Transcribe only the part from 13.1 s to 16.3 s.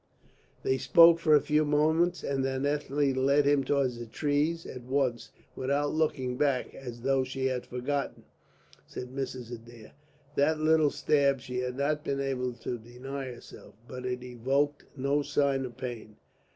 herself, but it evoked no sign of pain.